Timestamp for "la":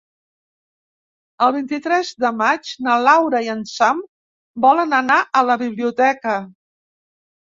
5.51-5.59